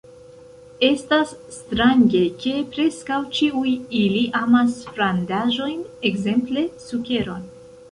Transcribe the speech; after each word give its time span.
Estas 0.87 1.33
strange, 1.57 2.21
ke 2.45 2.53
preskaŭ 2.71 3.19
ĉiuj 3.41 3.75
ili 4.01 4.25
amas 4.41 4.81
frandaĵojn, 4.97 5.87
ekzemple 6.13 6.67
sukeron. 6.89 7.49